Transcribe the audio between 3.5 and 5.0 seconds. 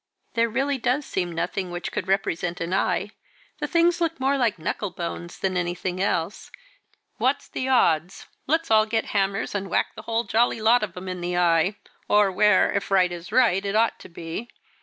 the things look more like knuckle